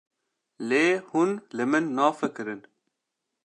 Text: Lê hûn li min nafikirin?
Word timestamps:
Lê 0.69 0.85
hûn 1.09 1.31
li 1.55 1.65
min 1.71 1.85
nafikirin? 1.97 2.61